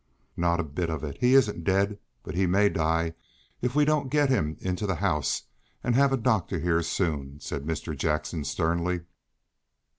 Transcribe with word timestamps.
"Not 0.35 0.59
a 0.59 0.63
bit 0.63 0.89
of 0.89 1.03
it. 1.03 1.17
He 1.19 1.35
isn't 1.35 1.63
dead, 1.63 1.99
but 2.23 2.33
he 2.33 2.47
may 2.47 2.69
die, 2.69 3.13
if 3.61 3.75
we 3.75 3.85
don't 3.85 4.09
get 4.09 4.29
him 4.29 4.57
into 4.59 4.87
the 4.87 4.95
house, 4.95 5.43
and 5.83 5.93
have 5.93 6.11
a 6.11 6.17
doctor 6.17 6.57
here 6.57 6.81
soon," 6.81 7.39
said 7.39 7.65
Mr. 7.67 7.95
Jackson 7.95 8.43
sternly. 8.43 9.01